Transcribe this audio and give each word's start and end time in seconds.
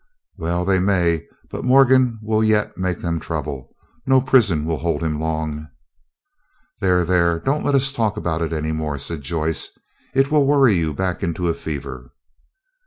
"Well 0.35 0.65
they 0.65 0.79
may, 0.79 1.27
but 1.51 1.63
Morgan 1.63 2.17
will 2.23 2.43
yet 2.43 2.75
make 2.75 3.01
them 3.01 3.19
trouble. 3.19 3.69
No 4.07 4.19
prison 4.19 4.65
will 4.65 4.79
hold 4.79 5.03
him 5.03 5.19
long." 5.21 5.67
"There, 6.79 7.05
there, 7.05 7.39
don't 7.39 7.63
let 7.63 7.75
us 7.75 7.93
talk 7.93 8.17
about 8.17 8.41
it 8.41 8.51
any 8.51 8.71
more," 8.71 8.97
said 8.97 9.21
Joyce; 9.21 9.67
"it 10.15 10.31
will 10.31 10.47
worry 10.47 10.73
you 10.73 10.91
back 10.91 11.21
into 11.21 11.49
a 11.49 11.53
fever." 11.53 12.13